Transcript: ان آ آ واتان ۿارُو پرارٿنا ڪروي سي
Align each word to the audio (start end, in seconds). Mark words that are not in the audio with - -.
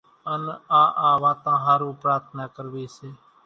ان 0.33 0.43
آ 0.81 0.83
آ 1.07 1.09
واتان 1.23 1.57
ۿارُو 1.65 1.89
پرارٿنا 2.01 2.43
ڪروي 2.55 2.85
سي 2.95 3.09